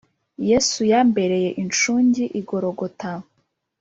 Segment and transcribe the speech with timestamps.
[0.49, 3.11] Yesu yambereye incungi I gologota